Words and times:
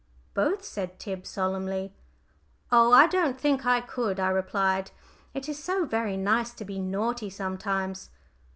"Both," 0.33 0.63
said 0.65 0.97
Tib, 0.97 1.27
solemnly. 1.27 1.93
"Oh, 2.71 2.91
I 2.91 3.05
don't 3.05 3.39
think 3.39 3.67
I 3.67 3.81
could," 3.81 4.19
I 4.19 4.29
replied. 4.29 4.89
"It 5.35 5.47
is 5.47 5.63
so 5.63 5.85
very 5.85 6.17
nice 6.17 6.55
to 6.55 6.65
be 6.65 6.79
naughty 6.79 7.29
sometimes." 7.29 8.09